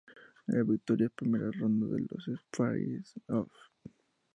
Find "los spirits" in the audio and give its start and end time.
2.09-3.13